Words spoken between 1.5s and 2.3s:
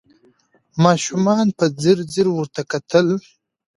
په ځیر ځیر